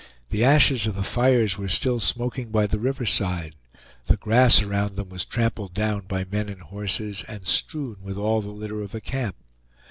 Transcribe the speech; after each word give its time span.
The 0.31 0.43
ashes 0.43 0.87
of 0.87 0.95
the 0.95 1.03
fires 1.03 1.59
were 1.59 1.67
still 1.67 1.99
smoking 1.99 2.49
by 2.49 2.65
the 2.65 2.79
river 2.79 3.05
side; 3.05 3.53
the 4.07 4.17
grass 4.17 4.63
around 4.63 4.95
them 4.95 5.09
was 5.09 5.25
trampled 5.25 5.75
down 5.75 6.07
by 6.07 6.25
men 6.25 6.49
and 6.49 6.61
horses, 6.63 7.23
and 7.27 7.45
strewn 7.45 7.97
with 8.01 8.17
all 8.17 8.41
the 8.41 8.49
litter 8.49 8.81
of 8.81 8.95
a 8.95 8.99
camp. 8.99 9.35